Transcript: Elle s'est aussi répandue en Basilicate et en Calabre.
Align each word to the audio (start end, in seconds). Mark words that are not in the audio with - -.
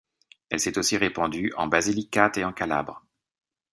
Elle 0.49 0.59
s'est 0.59 0.79
aussi 0.79 0.97
répandue 0.97 1.53
en 1.57 1.67
Basilicate 1.67 2.39
et 2.39 2.43
en 2.43 2.51
Calabre. 2.53 3.05